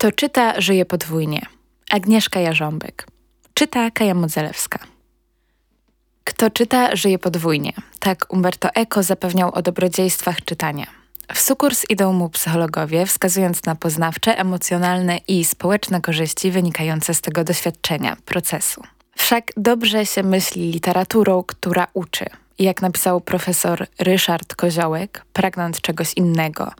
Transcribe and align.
Kto 0.00 0.12
czyta, 0.12 0.60
żyje 0.60 0.86
podwójnie. 0.86 1.40
Agnieszka 1.90 2.40
Jarząbek. 2.40 3.06
Czyta 3.54 3.90
Kaja 3.90 4.14
Modzelewska. 4.14 4.78
Kto 6.24 6.50
czyta, 6.50 6.96
żyje 6.96 7.18
podwójnie. 7.18 7.72
Tak 7.98 8.26
Umberto 8.28 8.68
Eco 8.74 9.02
zapewniał 9.02 9.54
o 9.54 9.62
dobrodziejstwach 9.62 10.44
czytania. 10.44 10.86
W 11.34 11.40
sukurs 11.40 11.84
idą 11.90 12.12
mu 12.12 12.28
psychologowie, 12.28 13.06
wskazując 13.06 13.64
na 13.64 13.74
poznawcze, 13.74 14.38
emocjonalne 14.38 15.18
i 15.28 15.44
społeczne 15.44 16.00
korzyści 16.00 16.50
wynikające 16.50 17.14
z 17.14 17.20
tego 17.20 17.44
doświadczenia, 17.44 18.16
procesu. 18.24 18.82
Wszak 19.16 19.44
dobrze 19.56 20.06
się 20.06 20.22
myśli 20.22 20.72
literaturą, 20.72 21.42
która 21.42 21.86
uczy. 21.94 22.24
Jak 22.58 22.82
napisał 22.82 23.20
profesor 23.20 23.86
Ryszard 23.98 24.54
Koziołek, 24.54 25.24
pragnąc 25.32 25.80
czegoś 25.80 26.14
innego, 26.14 26.72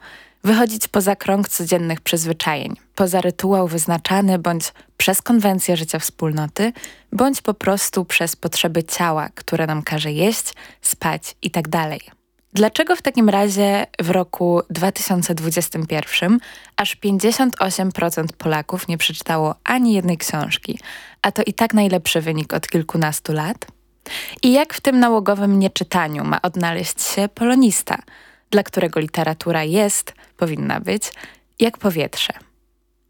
wychodzić 0.43 0.87
poza 0.87 1.15
krąg 1.15 1.49
codziennych 1.49 2.01
przyzwyczajeń, 2.01 2.75
poza 2.95 3.21
rytuał 3.21 3.67
wyznaczany 3.67 4.39
bądź 4.39 4.73
przez 4.97 5.21
konwencję 5.21 5.77
życia 5.77 5.99
wspólnoty, 5.99 6.73
bądź 7.11 7.41
po 7.41 7.53
prostu 7.53 8.05
przez 8.05 8.35
potrzeby 8.35 8.83
ciała, 8.83 9.29
które 9.35 9.67
nam 9.67 9.83
każe 9.83 10.11
jeść, 10.11 10.53
spać 10.81 11.35
itd. 11.41 11.69
Tak 11.71 12.15
Dlaczego 12.53 12.95
w 12.95 13.01
takim 13.01 13.29
razie 13.29 13.87
w 13.99 14.09
roku 14.09 14.61
2021 14.69 16.39
aż 16.77 16.97
58% 16.97 18.25
Polaków 18.37 18.87
nie 18.87 18.97
przeczytało 18.97 19.55
ani 19.63 19.93
jednej 19.93 20.17
książki, 20.17 20.79
a 21.21 21.31
to 21.31 21.43
i 21.45 21.53
tak 21.53 21.73
najlepszy 21.73 22.21
wynik 22.21 22.53
od 22.53 22.67
kilkunastu 22.67 23.33
lat? 23.33 23.65
I 24.43 24.51
jak 24.51 24.73
w 24.73 24.81
tym 24.81 24.99
nałogowym 24.99 25.59
nieczytaniu 25.59 26.23
ma 26.23 26.41
odnaleźć 26.41 27.01
się 27.01 27.29
polonista, 27.35 27.97
dla 28.51 28.63
którego 28.63 28.99
literatura 28.99 29.63
jest, 29.63 30.13
powinna 30.37 30.79
być, 30.79 31.13
jak 31.59 31.77
powietrze? 31.77 32.33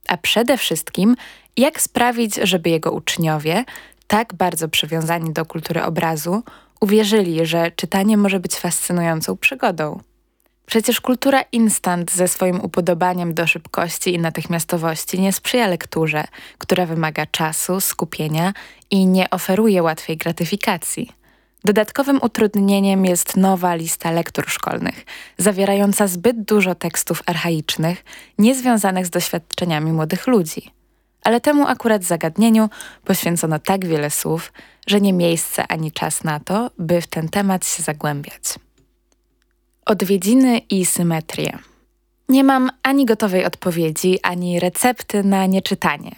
A 0.07 0.17
przede 0.17 0.57
wszystkim, 0.57 1.15
jak 1.57 1.81
sprawić, 1.81 2.35
żeby 2.35 2.69
jego 2.69 2.91
uczniowie, 2.91 3.65
tak 4.07 4.33
bardzo 4.33 4.69
przywiązani 4.69 5.33
do 5.33 5.45
kultury 5.45 5.83
obrazu, 5.83 6.43
uwierzyli, 6.81 7.45
że 7.45 7.71
czytanie 7.71 8.17
może 8.17 8.39
być 8.39 8.55
fascynującą 8.55 9.37
przygodą. 9.37 9.99
Przecież 10.65 11.01
kultura 11.01 11.41
instant 11.51 12.11
ze 12.11 12.27
swoim 12.27 12.61
upodobaniem 12.61 13.33
do 13.33 13.47
szybkości 13.47 14.13
i 14.13 14.19
natychmiastowości 14.19 15.21
nie 15.21 15.33
sprzyja 15.33 15.67
lekturze, 15.67 16.23
która 16.57 16.85
wymaga 16.85 17.25
czasu, 17.25 17.81
skupienia 17.81 18.53
i 18.89 19.05
nie 19.05 19.29
oferuje 19.29 19.83
łatwej 19.83 20.17
gratyfikacji. 20.17 21.20
Dodatkowym 21.65 22.19
utrudnieniem 22.21 23.05
jest 23.05 23.37
nowa 23.37 23.75
lista 23.75 24.11
lektur 24.11 24.49
szkolnych, 24.49 25.05
zawierająca 25.37 26.07
zbyt 26.07 26.43
dużo 26.43 26.75
tekstów 26.75 27.23
archaicznych, 27.25 28.05
niezwiązanych 28.37 29.05
z 29.05 29.09
doświadczeniami 29.09 29.91
młodych 29.91 30.27
ludzi. 30.27 30.71
Ale 31.23 31.41
temu 31.41 31.67
akurat 31.67 32.03
zagadnieniu 32.03 32.69
poświęcono 33.05 33.59
tak 33.59 33.85
wiele 33.85 34.09
słów, 34.09 34.53
że 34.87 35.01
nie 35.01 35.13
miejsce 35.13 35.67
ani 35.67 35.91
czas 35.91 36.23
na 36.23 36.39
to, 36.39 36.71
by 36.77 37.01
w 37.01 37.07
ten 37.07 37.29
temat 37.29 37.65
się 37.65 37.83
zagłębiać. 37.83 38.43
Odwiedziny 39.85 40.57
i 40.57 40.85
symetrię. 40.85 41.57
Nie 42.29 42.43
mam 42.43 42.71
ani 42.83 43.05
gotowej 43.05 43.45
odpowiedzi, 43.45 44.19
ani 44.23 44.59
recepty 44.59 45.23
na 45.23 45.45
nieczytanie, 45.45 46.11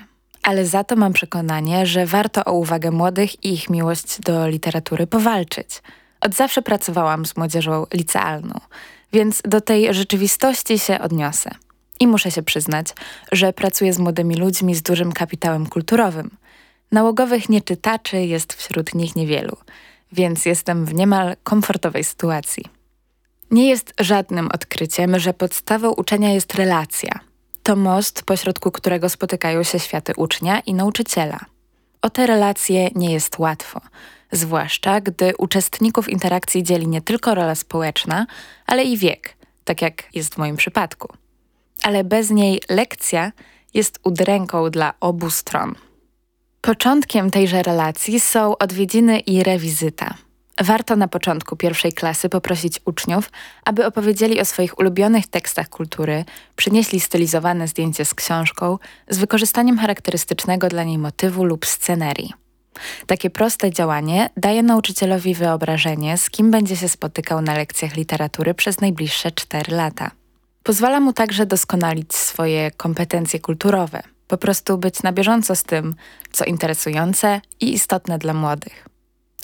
ale 0.44 0.66
za 0.66 0.84
to 0.84 0.96
mam 0.96 1.14
przekonanie, 1.14 1.86
że 1.86 2.06
warto 2.06 2.46
o 2.46 2.54
uwagę 2.54 2.92
młodych 2.92 3.44
i 3.44 3.54
ich 3.54 3.70
miłość 3.70 4.20
do 4.20 4.48
literatury 4.48 5.08
powalczyć. 5.08 5.82
Od 6.22 6.34
zawsze 6.36 6.62
pracowałam 6.62 7.26
z 7.26 7.38
młodzieżą 7.38 7.86
licealną, 7.94 8.60
więc 9.14 9.42
do 9.46 9.62
tej 9.62 9.94
rzeczywistości 9.94 10.80
się 10.80 11.00
odniosę. 11.00 11.52
I 12.00 12.08
muszę 12.08 12.32
się 12.32 12.44
przyznać, 12.44 12.88
że 13.32 13.54
pracuję 13.54 13.94
z 13.94 14.00
młodymi 14.00 14.36
ludźmi 14.36 14.76
z 14.76 14.82
dużym 14.82 15.12
kapitałem 15.12 15.66
kulturowym. 15.66 16.30
Nałogowych 16.92 17.50
nieczytaczy 17.50 18.18
jest 18.18 18.54
wśród 18.54 18.96
nich 18.96 19.16
niewielu, 19.16 19.58
więc 20.12 20.46
jestem 20.46 20.86
w 20.86 20.94
niemal 20.94 21.36
komfortowej 21.44 22.04
sytuacji. 22.04 22.64
Nie 23.52 23.70
jest 23.70 23.94
żadnym 24.00 24.50
odkryciem, 24.54 25.20
że 25.20 25.34
podstawą 25.34 25.92
uczenia 25.92 26.34
jest 26.34 26.56
relacja. 26.56 27.20
To 27.64 27.76
most, 27.76 28.24
pośrodku 28.24 28.72
którego 28.72 29.10
spotykają 29.10 29.64
się 29.64 29.80
światy 29.80 30.14
ucznia 30.18 30.60
i 30.60 30.74
nauczyciela. 30.74 31.40
O 32.02 32.10
te 32.10 32.28
relacje 32.28 32.90
nie 32.96 33.14
jest 33.14 33.40
łatwo, 33.40 33.82
zwłaszcza 34.32 35.02
gdy 35.02 35.34
uczestników 35.38 36.10
interakcji 36.10 36.64
dzieli 36.64 36.88
nie 36.88 37.02
tylko 37.02 37.36
rola 37.36 37.56
społeczna, 37.56 38.26
ale 38.66 38.84
i 38.84 38.98
wiek, 38.98 39.36
tak 39.64 39.82
jak 39.82 40.04
jest 40.16 40.36
w 40.36 40.38
moim 40.38 40.56
przypadku. 40.56 41.08
Ale 41.84 42.04
bez 42.04 42.30
niej 42.30 42.62
lekcja 42.70 43.32
jest 43.74 44.00
udręką 44.04 44.70
dla 44.70 44.94
obu 45.00 45.30
stron. 45.30 45.76
Początkiem 46.62 47.32
tejże 47.32 47.64
relacji 47.64 48.20
są 48.20 48.58
odwiedziny 48.58 49.20
i 49.20 49.44
rewizyta. 49.44 50.14
Warto 50.62 50.96
na 50.96 51.08
początku 51.08 51.56
pierwszej 51.56 51.94
klasy 51.94 52.30
poprosić 52.30 52.80
uczniów, 52.86 53.32
aby 53.66 53.86
opowiedzieli 53.86 54.42
o 54.42 54.46
swoich 54.46 54.80
ulubionych 54.80 55.28
tekstach 55.28 55.70
kultury, 55.70 56.26
przynieśli 56.56 57.00
stylizowane 57.00 57.68
zdjęcie 57.68 58.06
z 58.06 58.14
książką 58.14 58.78
z 59.10 59.18
wykorzystaniem 59.18 59.78
charakterystycznego 59.78 60.70
dla 60.70 60.84
niej 60.84 60.98
motywu 60.98 61.46
lub 61.46 61.66
scenerii. 61.66 62.34
Takie 63.08 63.30
proste 63.30 63.72
działanie 63.72 64.30
daje 64.38 64.64
nauczycielowi 64.64 65.36
wyobrażenie, 65.36 66.18
z 66.18 66.30
kim 66.30 66.52
będzie 66.52 66.76
się 66.76 66.90
spotykał 66.90 67.42
na 67.42 67.54
lekcjach 67.54 67.96
literatury 67.96 68.54
przez 68.54 68.82
najbliższe 68.82 69.32
4 69.32 69.76
lata. 69.76 70.12
Pozwala 70.64 71.00
mu 71.00 71.14
także 71.14 71.46
doskonalić 71.46 72.16
swoje 72.16 72.72
kompetencje 72.72 73.40
kulturowe, 73.40 74.04
po 74.28 74.38
prostu 74.38 74.78
być 74.78 75.04
na 75.04 75.12
bieżąco 75.12 75.56
z 75.56 75.64
tym, 75.64 75.96
co 76.32 76.46
interesujące 76.46 77.42
i 77.60 77.74
istotne 77.74 78.18
dla 78.18 78.34
młodych. 78.34 78.93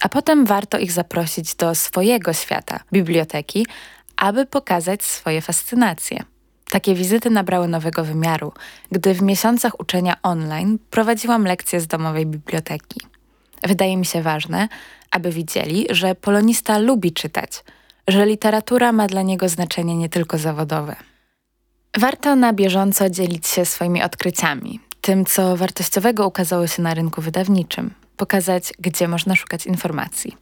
A 0.01 0.09
potem 0.09 0.45
warto 0.45 0.77
ich 0.77 0.91
zaprosić 0.91 1.55
do 1.55 1.75
swojego 1.75 2.33
świata, 2.33 2.79
biblioteki, 2.91 3.65
aby 4.17 4.45
pokazać 4.45 5.03
swoje 5.03 5.41
fascynacje. 5.41 6.23
Takie 6.69 6.95
wizyty 6.95 7.29
nabrały 7.29 7.67
nowego 7.67 8.03
wymiaru, 8.03 8.53
gdy 8.91 9.13
w 9.13 9.21
miesiącach 9.21 9.79
uczenia 9.79 10.15
online 10.23 10.79
prowadziłam 10.89 11.45
lekcje 11.45 11.81
z 11.81 11.87
domowej 11.87 12.25
biblioteki. 12.25 12.99
Wydaje 13.63 13.97
mi 13.97 14.05
się 14.05 14.21
ważne, 14.21 14.67
aby 15.11 15.31
widzieli, 15.31 15.87
że 15.89 16.15
polonista 16.15 16.77
lubi 16.77 17.13
czytać, 17.13 17.63
że 18.07 18.25
literatura 18.25 18.91
ma 18.91 19.07
dla 19.07 19.21
niego 19.21 19.49
znaczenie 19.49 19.95
nie 19.97 20.09
tylko 20.09 20.37
zawodowe. 20.37 20.95
Warto 21.97 22.35
na 22.35 22.53
bieżąco 22.53 23.09
dzielić 23.09 23.47
się 23.47 23.65
swoimi 23.65 24.03
odkryciami, 24.03 24.79
tym 25.01 25.25
co 25.25 25.57
wartościowego 25.57 26.27
ukazało 26.27 26.67
się 26.67 26.81
na 26.81 26.93
rynku 26.93 27.21
wydawniczym, 27.21 27.93
pokazać, 28.19 28.73
gdzie 28.79 29.07
można 29.07 29.35
szukać 29.35 29.65
informacji. 29.65 30.37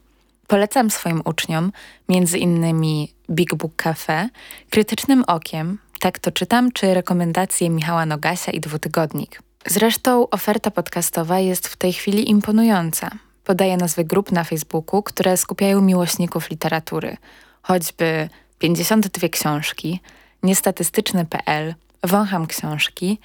Polecam 0.46 0.90
swoim 0.90 1.22
uczniom 1.24 1.72
między 2.08 2.38
innymi 2.38 3.14
Big 3.30 3.54
Book 3.54 3.72
Cafe, 3.76 4.28
Krytycznym 4.70 5.24
Okiem, 5.26 5.78
Tak 6.00 6.18
to 6.18 6.30
czytam, 6.32 6.72
czy 6.72 6.94
rekomendacje 6.94 7.70
Michała 7.70 8.06
Nogasia 8.06 8.52
i 8.52 8.60
Dwutygodnik. 8.60 9.42
Zresztą 9.66 10.30
oferta 10.30 10.70
podcastowa 10.70 11.38
jest 11.38 11.68
w 11.68 11.76
tej 11.76 11.92
chwili 11.92 12.30
imponująca. 12.30 13.10
Podaję 13.44 13.76
nazwy 13.76 14.04
grup 14.04 14.32
na 14.32 14.44
Facebooku, 14.44 15.02
które 15.02 15.36
skupiają 15.36 15.80
miłośników 15.80 16.50
literatury, 16.50 17.16
choćby 17.62 18.28
52 18.58 19.28
książki, 19.28 20.00
niestatystyczny.pl, 20.42 21.74
wącham 22.04 22.46
książki, 22.46 23.18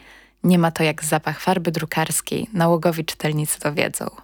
nie 0.44 0.60
ma 0.60 0.72
to 0.72 0.84
jak 0.84 1.04
zapach 1.04 1.40
farby 1.40 1.72
drukarskiej, 1.72 2.48
nałogowi 2.54 3.06
czytelnicy 3.06 3.60
to 3.60 3.74
wiedzą. 3.74 4.23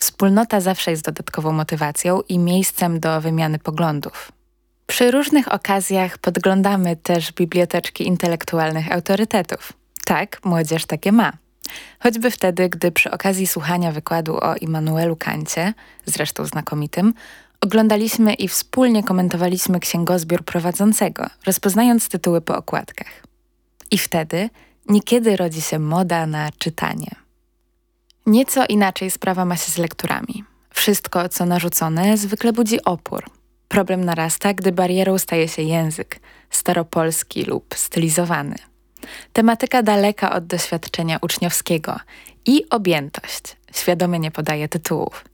Wspólnota 0.00 0.60
zawsze 0.60 0.90
jest 0.90 1.04
dodatkową 1.04 1.52
motywacją 1.52 2.20
i 2.28 2.38
miejscem 2.38 3.00
do 3.00 3.20
wymiany 3.20 3.58
poglądów. 3.58 4.32
Przy 4.86 5.10
różnych 5.10 5.52
okazjach 5.52 6.18
podglądamy 6.18 6.96
też 6.96 7.32
biblioteczki 7.32 8.06
intelektualnych 8.06 8.92
autorytetów. 8.92 9.72
Tak, 10.04 10.40
młodzież 10.44 10.86
takie 10.86 11.12
ma. 11.12 11.32
Choćby 11.98 12.30
wtedy, 12.30 12.68
gdy 12.68 12.92
przy 12.92 13.10
okazji 13.10 13.46
słuchania 13.46 13.92
wykładu 13.92 14.36
o 14.36 14.56
Immanuelu 14.56 15.16
Kancie, 15.16 15.74
zresztą 16.06 16.44
znakomitym, 16.44 17.14
oglądaliśmy 17.60 18.34
i 18.34 18.48
wspólnie 18.48 19.02
komentowaliśmy 19.02 19.80
księgozbiór 19.80 20.44
prowadzącego, 20.44 21.26
rozpoznając 21.46 22.08
tytuły 22.08 22.40
po 22.40 22.56
okładkach. 22.56 23.22
I 23.90 23.98
wtedy 23.98 24.50
niekiedy 24.88 25.36
rodzi 25.36 25.60
się 25.60 25.78
moda 25.78 26.26
na 26.26 26.50
czytanie. 26.58 27.10
Nieco 28.30 28.66
inaczej 28.66 29.10
sprawa 29.10 29.44
ma 29.44 29.56
się 29.56 29.72
z 29.72 29.78
lekturami. 29.78 30.44
Wszystko, 30.74 31.28
co 31.28 31.46
narzucone, 31.46 32.16
zwykle 32.16 32.52
budzi 32.52 32.84
opór. 32.84 33.24
Problem 33.68 34.04
narasta, 34.04 34.54
gdy 34.54 34.72
barierą 34.72 35.18
staje 35.18 35.48
się 35.48 35.62
język, 35.62 36.20
staropolski 36.50 37.44
lub 37.44 37.74
stylizowany. 37.74 38.54
Tematyka 39.32 39.82
daleka 39.82 40.32
od 40.32 40.46
doświadczenia 40.46 41.18
uczniowskiego 41.22 42.00
i 42.46 42.68
objętość. 42.70 43.56
Świadomie 43.72 44.18
nie 44.18 44.30
podaje 44.30 44.68
tytułów. 44.68 45.24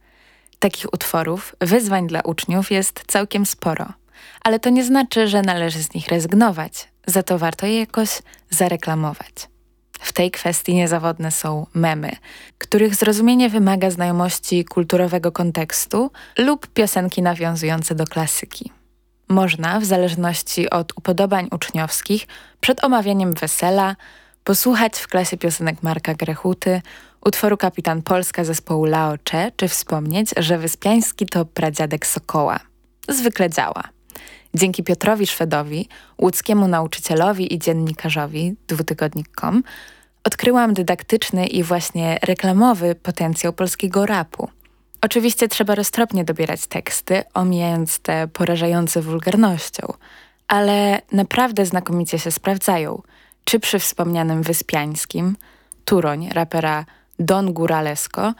Takich 0.58 0.94
utworów, 0.94 1.56
wyzwań 1.60 2.06
dla 2.06 2.20
uczniów 2.20 2.70
jest 2.70 3.02
całkiem 3.06 3.46
sporo, 3.46 3.92
ale 4.44 4.60
to 4.60 4.70
nie 4.70 4.84
znaczy, 4.84 5.28
że 5.28 5.42
należy 5.42 5.82
z 5.82 5.94
nich 5.94 6.08
rezygnować, 6.08 6.88
za 7.06 7.22
to 7.22 7.38
warto 7.38 7.66
je 7.66 7.78
jakoś 7.78 8.22
zareklamować. 8.50 9.55
W 10.00 10.12
tej 10.12 10.30
kwestii 10.30 10.74
niezawodne 10.74 11.30
są 11.30 11.66
memy, 11.74 12.12
których 12.58 12.94
zrozumienie 12.94 13.48
wymaga 13.48 13.90
znajomości 13.90 14.64
kulturowego 14.64 15.32
kontekstu 15.32 16.10
lub 16.38 16.66
piosenki 16.66 17.22
nawiązujące 17.22 17.94
do 17.94 18.04
klasyki. 18.04 18.72
Można, 19.28 19.80
w 19.80 19.84
zależności 19.84 20.70
od 20.70 20.92
upodobań 20.96 21.48
uczniowskich, 21.52 22.26
przed 22.60 22.84
omawianiem 22.84 23.34
wesela, 23.34 23.96
posłuchać 24.44 24.98
w 24.98 25.08
klasie 25.08 25.36
piosenek 25.36 25.82
Marka 25.82 26.14
Grechuty, 26.14 26.82
utworu 27.24 27.56
Kapitan 27.56 28.02
Polska 28.02 28.44
zespołu 28.44 28.84
Lao 28.84 29.14
Che, 29.30 29.52
czy 29.56 29.68
wspomnieć, 29.68 30.30
że 30.36 30.58
Wyspiański 30.58 31.26
to 31.26 31.44
pradziadek 31.44 32.06
Sokoła. 32.06 32.60
Zwykle 33.08 33.50
działa. 33.50 33.95
Dzięki 34.58 34.82
Piotrowi 34.84 35.26
Szwedowi, 35.26 35.88
łódzkiemu 36.18 36.68
nauczycielowi 36.68 37.54
i 37.54 37.58
dziennikarzowi 37.58 38.56
dwutygodnik.com 38.68 39.62
odkryłam 40.24 40.74
dydaktyczny 40.74 41.46
i 41.46 41.62
właśnie 41.62 42.18
reklamowy 42.22 42.94
potencjał 42.94 43.52
polskiego 43.52 44.06
rapu. 44.06 44.48
Oczywiście 45.00 45.48
trzeba 45.48 45.74
roztropnie 45.74 46.24
dobierać 46.24 46.66
teksty, 46.66 47.22
omijając 47.34 47.98
te 47.98 48.28
porażające 48.28 49.02
wulgarnością, 49.02 49.92
ale 50.48 51.02
naprawdę 51.12 51.66
znakomicie 51.66 52.18
się 52.18 52.30
sprawdzają. 52.30 53.02
Czy 53.44 53.60
przy 53.60 53.78
wspomnianym 53.78 54.42
Wyspiańskim, 54.42 55.36
Turoń, 55.84 56.28
rapera 56.32 56.84
Don 57.18 57.52
Guralesco, 57.52 58.34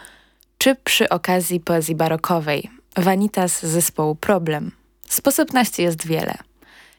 czy 0.58 0.74
przy 0.84 1.08
okazji 1.08 1.60
poezji 1.60 1.94
barokowej, 1.94 2.70
Vanitas 2.96 3.66
zespołu 3.66 4.14
Problem. 4.14 4.75
Sposobności 5.16 5.82
jest 5.82 6.06
wiele. 6.06 6.34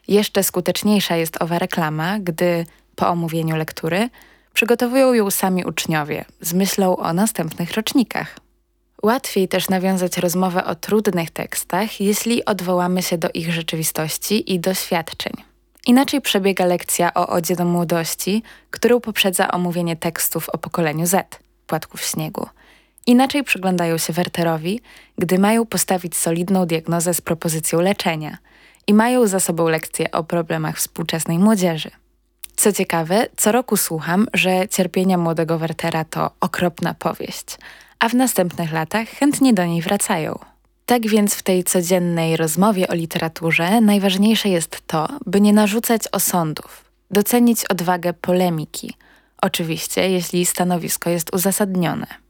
Jeszcze 0.08 0.42
skuteczniejsza 0.42 1.16
jest 1.16 1.42
owa 1.42 1.58
reklama, 1.58 2.18
gdy 2.18 2.66
po 2.96 3.08
omówieniu 3.08 3.56
lektury 3.56 4.10
przygotowują 4.54 5.12
ją 5.12 5.30
sami 5.30 5.64
uczniowie 5.64 6.24
z 6.40 6.52
myślą 6.54 6.96
o 6.96 7.12
następnych 7.12 7.74
rocznikach. 7.74 8.38
Łatwiej 9.02 9.48
też 9.48 9.68
nawiązać 9.68 10.18
rozmowę 10.18 10.64
o 10.64 10.74
trudnych 10.74 11.30
tekstach, 11.30 12.00
jeśli 12.00 12.44
odwołamy 12.44 13.02
się 13.02 13.18
do 13.18 13.28
ich 13.34 13.52
rzeczywistości 13.52 14.54
i 14.54 14.60
doświadczeń. 14.60 15.32
Inaczej 15.86 16.20
przebiega 16.20 16.64
lekcja 16.64 17.14
o 17.14 17.28
odzie 17.28 17.56
do 17.56 17.64
młodości, 17.64 18.42
którą 18.70 19.00
poprzedza 19.00 19.50
omówienie 19.50 19.96
tekstów 19.96 20.48
o 20.48 20.58
pokoleniu 20.58 21.06
Z, 21.06 21.40
płatków 21.66 22.02
śniegu. 22.02 22.46
Inaczej 23.08 23.44
przyglądają 23.44 23.98
się 23.98 24.12
Werterowi, 24.12 24.80
gdy 25.18 25.38
mają 25.38 25.66
postawić 25.66 26.16
solidną 26.16 26.66
diagnozę 26.66 27.14
z 27.14 27.20
propozycją 27.20 27.80
leczenia 27.80 28.38
i 28.86 28.94
mają 28.94 29.26
za 29.26 29.40
sobą 29.40 29.68
lekcje 29.68 30.10
o 30.10 30.24
problemach 30.24 30.76
współczesnej 30.76 31.38
młodzieży. 31.38 31.90
Co 32.56 32.72
ciekawe, 32.72 33.26
co 33.36 33.52
roku 33.52 33.76
słucham, 33.76 34.26
że 34.34 34.68
Cierpienia 34.68 35.18
młodego 35.18 35.58
Wertera 35.58 36.04
to 36.04 36.30
okropna 36.40 36.94
powieść, 36.94 37.58
a 37.98 38.08
w 38.08 38.14
następnych 38.14 38.72
latach 38.72 39.08
chętnie 39.08 39.54
do 39.54 39.64
niej 39.66 39.82
wracają. 39.82 40.38
Tak 40.86 41.06
więc 41.06 41.34
w 41.34 41.42
tej 41.42 41.64
codziennej 41.64 42.36
rozmowie 42.36 42.88
o 42.88 42.94
literaturze 42.94 43.80
najważniejsze 43.80 44.48
jest 44.48 44.86
to, 44.86 45.08
by 45.26 45.40
nie 45.40 45.52
narzucać 45.52 46.02
osądów, 46.12 46.84
docenić 47.10 47.64
odwagę 47.64 48.12
polemiki, 48.12 48.94
oczywiście 49.42 50.10
jeśli 50.10 50.46
stanowisko 50.46 51.10
jest 51.10 51.34
uzasadnione. 51.34 52.27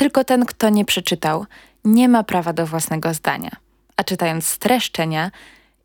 Tylko 0.00 0.24
ten, 0.24 0.46
kto 0.46 0.68
nie 0.68 0.84
przeczytał, 0.84 1.46
nie 1.84 2.08
ma 2.08 2.24
prawa 2.24 2.52
do 2.52 2.66
własnego 2.66 3.14
zdania, 3.14 3.50
a 3.96 4.04
czytając 4.04 4.46
streszczenia 4.46 5.30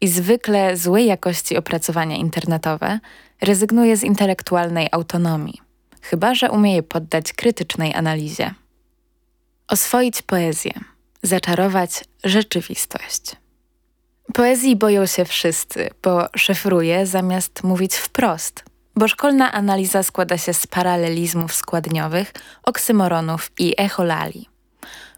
i 0.02 0.08
zwykle 0.08 0.78
złej 0.78 1.06
jakości 1.06 1.58
opracowania 1.58 2.16
internetowe, 2.16 3.00
rezygnuje 3.42 3.98
z 3.98 4.04
intelektualnej 4.04 4.88
autonomii, 4.92 5.62
chyba 6.02 6.36
że 6.36 6.52
umie 6.52 6.76
je 6.76 6.84
poddać 6.84 7.34
krytycznej 7.34 7.94
analizie. 7.94 8.54
Oswoić 9.68 10.22
poezję, 10.22 10.72
zaczarować 11.22 12.04
rzeczywistość. 12.24 13.36
Poezji 14.34 14.76
boją 14.76 15.06
się 15.06 15.26
wszyscy, 15.26 15.90
bo 16.04 16.28
szyfruje 16.36 17.06
zamiast 17.06 17.64
mówić 17.64 17.96
wprost, 17.96 18.64
bo 18.96 19.08
szkolna 19.08 19.52
analiza 19.52 20.04
składa 20.04 20.38
się 20.38 20.54
z 20.54 20.68
paralelizmów 20.68 21.54
składniowych, 21.54 22.34
oksymoronów 22.64 23.52
i 23.60 23.74
echolali, 23.78 24.50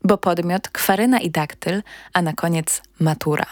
bo 0.03 0.17
podmiot 0.17 0.69
kwaryna 0.69 1.19
i 1.19 1.29
daktyl, 1.31 1.83
a 2.13 2.21
na 2.21 2.33
koniec 2.33 2.81
matura. 2.99 3.45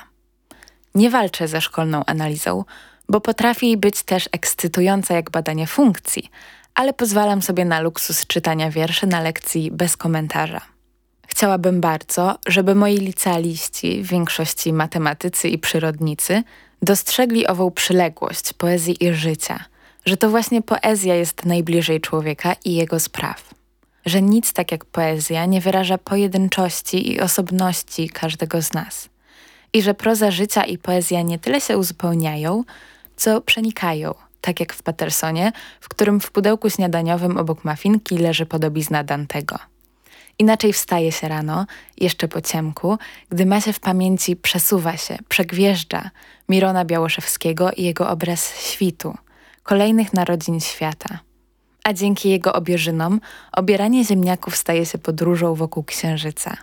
Nie 0.96 1.10
walczę 1.10 1.48
ze 1.48 1.62
szkolną 1.62 2.06
analizą, 2.06 2.64
bo 3.10 3.22
potrafi 3.22 3.78
być 3.78 4.04
też 4.04 4.30
ekscytująca 4.32 5.14
jak 5.14 5.30
badanie 5.32 5.68
funkcji, 5.68 6.30
ale 6.76 6.94
pozwalam 6.94 7.42
sobie 7.42 7.66
na 7.66 7.80
luksus 7.80 8.28
czytania 8.28 8.72
wierszy 8.72 9.08
na 9.08 9.22
lekcji 9.22 9.72
bez 9.72 9.98
komentarza. 9.98 10.62
Chciałabym 11.28 11.82
bardzo, 11.82 12.38
żeby 12.48 12.76
moi 12.76 12.98
licealiści, 12.98 14.04
w 14.04 14.08
większości 14.08 14.74
matematycy 14.74 15.50
i 15.50 15.58
przyrodnicy, 15.58 16.44
dostrzegli 16.82 17.48
ową 17.48 17.72
przyległość 17.72 18.54
poezji 18.54 19.04
i 19.04 19.14
życia, 19.14 19.66
że 20.06 20.18
to 20.18 20.30
właśnie 20.30 20.62
poezja 20.62 21.16
jest 21.16 21.46
najbliżej 21.46 22.02
człowieka 22.02 22.56
i 22.66 22.76
jego 22.76 23.00
spraw. 23.00 23.54
Że 24.06 24.22
nic 24.22 24.54
tak 24.54 24.72
jak 24.72 24.86
poezja 24.86 25.46
nie 25.46 25.62
wyraża 25.62 25.98
pojedynczości 25.98 27.12
i 27.12 27.22
osobności 27.22 28.10
każdego 28.10 28.62
z 28.62 28.74
nas. 28.74 29.10
I 29.74 29.82
że 29.82 29.94
proza 29.94 30.32
życia 30.32 30.64
i 30.64 30.78
poezja 30.78 31.22
nie 31.22 31.40
tyle 31.40 31.62
się 31.62 31.78
uzupełniają, 31.78 32.64
co 33.16 33.42
przenikają, 33.42 34.14
tak 34.42 34.60
jak 34.60 34.74
w 34.74 34.84
Pattersonie, 34.84 35.52
w 35.82 35.90
którym 35.90 36.20
w 36.20 36.32
pudełku 36.32 36.70
śniadaniowym 36.70 37.38
obok 37.38 37.64
mafinki 37.64 38.18
leży 38.18 38.46
podobizna 38.46 39.04
Dantego. 39.04 39.60
Inaczej 40.40 40.74
wstaje 40.74 41.12
się 41.12 41.28
rano, 41.28 41.66
jeszcze 41.98 42.28
po 42.28 42.42
ciemku, 42.42 42.98
gdy 43.30 43.46
ma 43.46 43.62
się 43.62 43.74
w 43.74 43.80
pamięci 43.80 44.36
przesuwa 44.36 44.98
się, 44.98 45.18
przegwieżdża 45.30 46.10
Mirona 46.50 46.86
Białoszewskiego 46.86 47.72
i 47.72 47.84
jego 47.84 48.10
obraz 48.10 48.60
świtu, 48.60 49.16
kolejnych 49.66 50.14
narodzin 50.14 50.60
świata. 50.60 51.20
A 51.84 51.94
dzięki 51.94 52.30
jego 52.30 52.54
obierzynom 52.54 53.20
obieranie 53.52 54.06
ziemniaków 54.06 54.56
staje 54.56 54.86
się 54.86 54.98
podróżą 54.98 55.56
wokół 55.56 55.84
księżyca. 55.84 56.58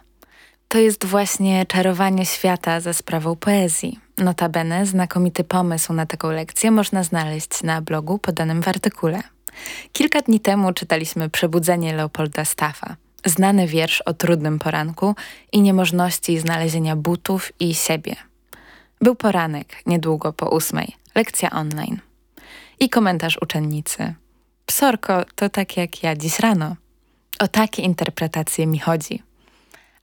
To 0.69 0.79
jest 0.79 1.05
właśnie 1.05 1.67
czarowanie 1.67 2.27
świata 2.27 2.81
za 2.81 2.93
sprawą 2.93 3.37
poezji. 3.37 3.99
Notabene 4.19 4.87
znakomity 4.87 5.45
pomysł 5.45 5.93
na 5.93 6.07
taką 6.07 6.31
lekcję 6.31 6.71
można 6.71 7.03
znaleźć 7.03 7.63
na 7.63 7.83
blogu 7.83 8.19
podanym 8.19 8.63
w 8.63 8.69
artykule. 8.69 9.23
Kilka 9.93 10.21
dni 10.21 10.41
temu 10.41 10.73
czytaliśmy 10.73 11.31
Przebudzenie 11.31 11.95
Leopolda 11.95 12.45
Staffa, 12.45 12.97
znany 13.25 13.67
wiersz 13.67 14.01
o 14.01 14.15
trudnym 14.15 14.59
poranku 14.59 15.15
i 15.53 15.61
niemożności 15.63 16.39
znalezienia 16.39 16.97
butów 16.97 17.53
i 17.61 17.75
siebie. 17.75 18.17
Był 19.01 19.15
poranek, 19.15 19.83
niedługo 19.87 20.33
po 20.33 20.51
ósmej, 20.51 20.97
lekcja 21.15 21.51
online. 21.51 22.12
I 22.83 22.89
komentarz 22.89 23.39
uczennicy. 23.43 24.15
Psorko 24.67 25.25
to 25.35 25.49
tak 25.49 25.77
jak 25.77 26.03
ja 26.03 26.17
dziś 26.17 26.39
rano. 26.39 26.77
O 27.39 27.49
takie 27.49 27.83
interpretacje 27.83 28.67
mi 28.67 28.79
chodzi 28.79 29.23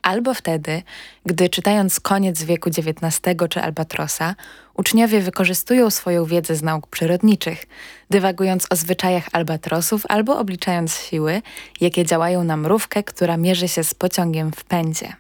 albo 0.02 0.34
wtedy, 0.34 0.84
gdy 1.26 1.50
czytając 1.50 2.00
koniec 2.00 2.44
wieku 2.44 2.70
XIX 2.70 3.22
czy 3.50 3.62
Albatrosa, 3.62 4.36
uczniowie 4.74 5.22
wykorzystują 5.22 5.90
swoją 5.90 6.26
wiedzę 6.26 6.56
z 6.56 6.64
nauk 6.64 6.88
przyrodniczych, 6.88 7.66
dywagując 8.10 8.68
o 8.70 8.76
zwyczajach 8.76 9.30
albatrosów 9.32 10.04
albo 10.10 10.40
obliczając 10.40 10.98
siły, 10.98 11.42
jakie 11.82 12.06
działają 12.06 12.44
na 12.44 12.58
mrówkę, 12.58 13.04
która 13.04 13.38
mierzy 13.38 13.68
się 13.68 13.84
z 13.84 13.94
pociągiem 13.94 14.52
w 14.52 14.64
pędzie. 14.64 15.14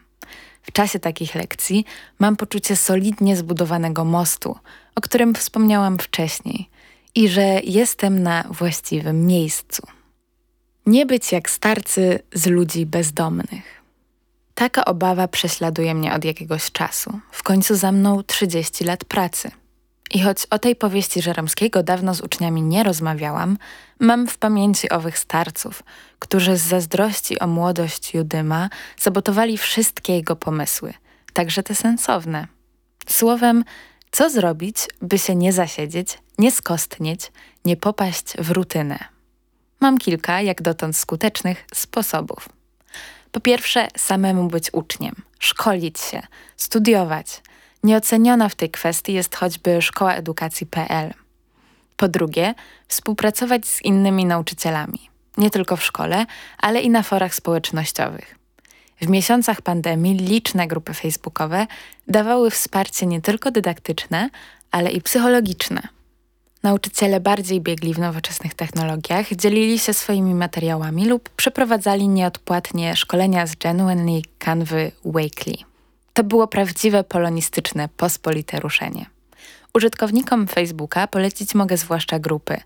W 0.61 0.71
czasie 0.71 0.99
takich 0.99 1.35
lekcji 1.35 1.85
mam 2.19 2.35
poczucie 2.35 2.75
solidnie 2.75 3.35
zbudowanego 3.35 4.05
mostu, 4.05 4.55
o 4.95 5.01
którym 5.01 5.35
wspomniałam 5.35 5.97
wcześniej, 5.97 6.69
i 7.15 7.29
że 7.29 7.59
jestem 7.63 8.23
na 8.23 8.43
właściwym 8.49 9.25
miejscu. 9.25 9.87
Nie 10.85 11.05
być 11.05 11.31
jak 11.31 11.49
starcy 11.49 12.19
z 12.33 12.47
ludzi 12.47 12.85
bezdomnych. 12.85 13.81
Taka 14.55 14.85
obawa 14.85 15.27
prześladuje 15.27 15.95
mnie 15.95 16.13
od 16.13 16.25
jakiegoś 16.25 16.71
czasu. 16.71 17.19
W 17.31 17.43
końcu 17.43 17.75
za 17.75 17.91
mną 17.91 18.23
30 18.23 18.83
lat 18.83 19.05
pracy. 19.05 19.51
I 20.11 20.21
choć 20.21 20.45
o 20.49 20.59
tej 20.59 20.75
powieści 20.75 21.21
Żeromskiego 21.21 21.83
dawno 21.83 22.13
z 22.13 22.21
uczniami 22.21 22.61
nie 22.61 22.83
rozmawiałam, 22.83 23.57
mam 23.99 24.27
w 24.27 24.37
pamięci 24.37 24.89
owych 24.89 25.19
starców, 25.19 25.83
którzy 26.19 26.57
z 26.57 26.61
zazdrości 26.61 27.39
o 27.39 27.47
młodość 27.47 28.13
Judyma 28.13 28.69
sabotowali 28.97 29.57
wszystkie 29.57 30.13
jego 30.15 30.35
pomysły, 30.35 30.93
także 31.33 31.63
te 31.63 31.75
sensowne. 31.75 32.47
Słowem, 33.09 33.63
co 34.11 34.29
zrobić, 34.29 34.77
by 35.01 35.17
się 35.19 35.35
nie 35.35 35.53
zasiedzieć, 35.53 36.17
nie 36.37 36.51
skostnieć, 36.51 37.31
nie 37.65 37.77
popaść 37.77 38.25
w 38.37 38.51
rutynę? 38.51 38.99
Mam 39.79 39.97
kilka, 39.97 40.41
jak 40.41 40.61
dotąd 40.61 40.97
skutecznych, 40.97 41.65
sposobów. 41.73 42.49
Po 43.31 43.39
pierwsze, 43.39 43.87
samemu 43.97 44.47
być 44.47 44.73
uczniem, 44.73 45.15
szkolić 45.39 45.99
się, 45.99 46.21
studiować. 46.57 47.41
Nieoceniona 47.83 48.49
w 48.49 48.55
tej 48.55 48.69
kwestii 48.69 49.13
jest 49.13 49.35
choćby 49.35 49.81
Szkoła 49.81 50.13
Edukacji.pl. 50.13 51.13
Po 51.97 52.07
drugie, 52.07 52.53
współpracować 52.87 53.67
z 53.67 53.81
innymi 53.81 54.25
nauczycielami. 54.25 55.09
nie 55.37 55.49
tylko 55.49 55.77
w 55.77 55.83
szkole, 55.83 56.25
ale 56.57 56.81
i 56.81 56.89
na 56.89 57.03
forach 57.03 57.35
społecznościowych. 57.35 58.38
W 59.01 59.09
miesiącach 59.09 59.61
pandemii 59.61 60.17
liczne 60.17 60.67
grupy 60.67 60.93
facebookowe 60.93 61.67
dawały 62.07 62.51
wsparcie 62.51 63.05
nie 63.05 63.21
tylko 63.21 63.51
dydaktyczne, 63.51 64.29
ale 64.71 64.91
i 64.91 65.01
psychologiczne. 65.01 65.81
Nauczyciele 66.63 67.19
bardziej 67.19 67.61
biegli 67.61 67.93
w 67.93 67.99
nowoczesnych 67.99 68.53
technologiach, 68.53 69.35
dzielili 69.35 69.79
się 69.79 69.93
swoimi 69.93 70.35
materiałami 70.35 71.05
lub 71.05 71.29
przeprowadzali 71.29 72.07
nieodpłatnie 72.07 72.95
szkolenia 72.95 73.47
z 73.47 73.55
Genuinely 73.55 74.21
Canvy 74.39 74.91
Wakely. 75.05 75.57
To 76.13 76.23
było 76.23 76.47
prawdziwe 76.47 77.03
polonistyczne, 77.03 77.89
pospolite 77.97 78.59
ruszenie. 78.59 79.05
Użytkownikom 79.73 80.47
Facebooka 80.47 81.07
polecić 81.07 81.55
mogę 81.55 81.77
zwłaszcza 81.77 82.19
grupy 82.19 82.57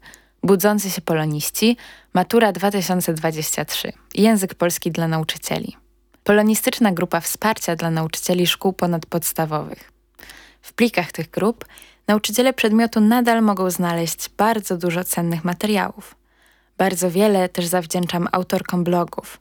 Budzący 0.44 0.90
się 0.90 1.02
poloniści, 1.02 1.78
Matura 2.14 2.52
2023, 2.52 3.94
Język 4.16 4.56
polski 4.56 4.92
dla 4.92 5.08
nauczycieli. 5.08 5.76
Polonistyczna 6.24 6.92
grupa 6.92 7.20
wsparcia 7.20 7.76
dla 7.76 7.90
nauczycieli 7.90 8.48
szkół 8.48 8.74
ponadpodstawowych. 8.74 9.92
W 10.62 10.74
plikach 10.74 11.12
tych 11.12 11.30
grup 11.30 11.66
nauczyciele 12.08 12.54
przedmiotu 12.54 13.02
nadal 13.02 13.42
mogą 13.42 13.70
znaleźć 13.70 14.30
bardzo 14.30 14.78
dużo 14.78 15.04
cennych 15.04 15.44
materiałów. 15.44 16.16
Bardzo 16.78 17.12
wiele 17.12 17.50
też 17.50 17.66
zawdzięczam 17.66 18.28
autorkom 18.32 18.84
blogów. 18.84 19.40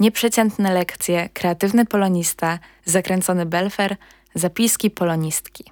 Nieprzeciętne 0.00 0.74
lekcje, 0.74 1.28
kreatywny 1.28 1.86
polonista, 1.86 2.58
zakręcony 2.84 3.46
belfer, 3.46 3.96
zapiski 4.34 4.90
polonistki. 4.90 5.64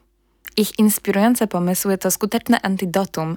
Ich 0.56 0.78
inspirujące 0.78 1.46
pomysły 1.46 1.98
to 1.98 2.10
skuteczne 2.10 2.62
antidotum 2.62 3.36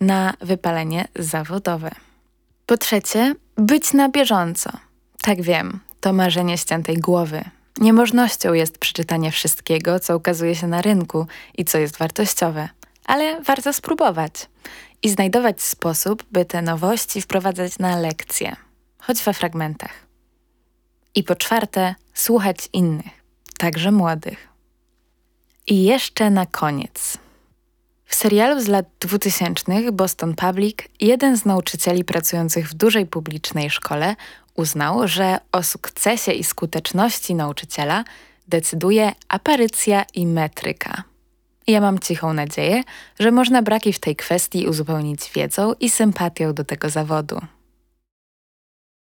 na 0.00 0.34
wypalenie 0.40 1.08
zawodowe. 1.16 1.90
Po 2.66 2.76
trzecie, 2.76 3.34
być 3.56 3.92
na 3.92 4.08
bieżąco. 4.08 4.70
Tak 5.22 5.42
wiem, 5.42 5.80
to 6.00 6.12
marzenie 6.12 6.58
ściętej 6.58 6.96
głowy. 6.96 7.44
Niemożnością 7.78 8.52
jest 8.52 8.78
przeczytanie 8.78 9.30
wszystkiego, 9.30 10.00
co 10.00 10.16
ukazuje 10.16 10.54
się 10.54 10.66
na 10.66 10.82
rynku 10.82 11.26
i 11.58 11.64
co 11.64 11.78
jest 11.78 11.96
wartościowe, 11.96 12.68
ale 13.04 13.40
warto 13.42 13.72
spróbować 13.72 14.32
i 15.02 15.08
znajdować 15.08 15.62
sposób, 15.62 16.24
by 16.30 16.44
te 16.44 16.62
nowości 16.62 17.20
wprowadzać 17.20 17.78
na 17.78 17.96
lekcje, 17.96 18.56
choć 18.98 19.22
we 19.22 19.34
fragmentach. 19.34 20.06
I 21.14 21.24
po 21.24 21.36
czwarte, 21.36 21.94
słuchać 22.14 22.68
innych, 22.72 23.24
także 23.58 23.92
młodych. 23.92 24.48
I 25.66 25.84
jeszcze 25.84 26.30
na 26.30 26.46
koniec. 26.46 27.18
W 28.04 28.14
serialu 28.14 28.60
z 28.60 28.68
lat 28.68 28.86
2000 29.00 29.92
Boston 29.92 30.34
Public 30.34 30.78
jeden 31.00 31.36
z 31.36 31.44
nauczycieli 31.44 32.04
pracujących 32.04 32.68
w 32.68 32.74
dużej 32.74 33.06
publicznej 33.06 33.70
szkole 33.70 34.16
uznał, 34.58 35.08
że 35.08 35.38
o 35.52 35.62
sukcesie 35.62 36.32
i 36.32 36.44
skuteczności 36.44 37.34
nauczyciela 37.34 38.04
decyduje 38.48 39.12
aparycja 39.28 40.04
i 40.14 40.26
metryka. 40.26 41.02
Ja 41.66 41.80
mam 41.80 41.98
cichą 41.98 42.32
nadzieję, 42.32 42.82
że 43.20 43.30
można 43.30 43.62
braki 43.62 43.92
w 43.92 43.98
tej 43.98 44.16
kwestii 44.16 44.66
uzupełnić 44.66 45.30
wiedzą 45.34 45.72
i 45.80 45.90
sympatią 45.90 46.54
do 46.54 46.64
tego 46.64 46.90
zawodu. 46.90 47.40